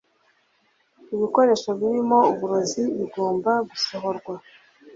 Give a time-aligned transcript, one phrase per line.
[1.13, 4.33] Ibikoresho birimo uburozi bigomba gusohorwa